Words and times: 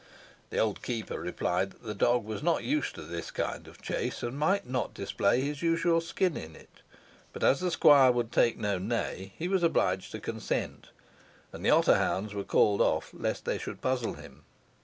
The 0.49 0.57
old 0.57 0.81
keeper 0.81 1.19
replied 1.21 1.69
that 1.73 1.83
the 1.83 1.93
dog 1.93 2.25
was 2.25 2.41
not 2.41 2.63
used 2.63 2.95
to 2.95 3.03
this 3.03 3.29
kind 3.29 3.67
of 3.67 3.83
chase, 3.83 4.23
and 4.23 4.35
might 4.35 4.67
not 4.67 4.95
display 4.95 5.41
his 5.41 5.61
usual 5.61 6.01
skill 6.01 6.35
in 6.35 6.55
it; 6.55 6.81
but 7.31 7.43
as 7.43 7.59
the 7.59 7.69
squire 7.69 8.11
would 8.11 8.31
take 8.31 8.57
no 8.57 8.79
nay, 8.79 9.33
he 9.37 9.47
was 9.47 9.61
obliged 9.61 10.11
to 10.13 10.19
consent, 10.19 10.89
and 11.53 11.63
the 11.63 11.69
other 11.69 11.97
hounds 11.99 12.33
were 12.33 12.43
called 12.43 12.81
off 12.81 13.11
lest 13.13 13.45
they 13.45 13.59
should 13.59 13.79
puzzle 13.79 14.13
him. 14.15 14.43